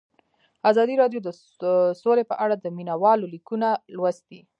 ازادي 0.69 0.95
راډیو 1.01 1.19
د 1.23 1.27
سوله 2.01 2.23
په 2.31 2.35
اړه 2.43 2.55
د 2.57 2.65
مینه 2.77 2.95
والو 3.03 3.25
لیکونه 3.33 3.67
لوستي. 3.95 4.39